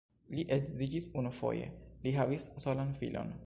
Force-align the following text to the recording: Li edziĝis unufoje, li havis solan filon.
Li 0.37 0.45
edziĝis 0.55 1.09
unufoje, 1.21 1.69
li 2.07 2.17
havis 2.19 2.51
solan 2.67 2.99
filon. 3.03 3.35